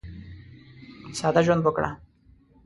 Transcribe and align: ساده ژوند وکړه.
ساده 1.19 1.41
ژوند 1.45 1.61
وکړه. 1.65 1.89